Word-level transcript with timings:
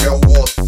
fell 0.00 0.18
what 0.20 0.59